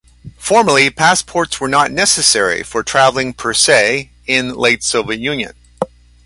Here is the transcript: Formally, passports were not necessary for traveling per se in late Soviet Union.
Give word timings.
Formally, 0.39 0.89
passports 0.89 1.59
were 1.59 1.67
not 1.67 1.91
necessary 1.91 2.63
for 2.63 2.81
traveling 2.81 3.33
per 3.33 3.53
se 3.53 4.09
in 4.25 4.55
late 4.55 4.81
Soviet 4.83 5.19
Union. 5.19 5.53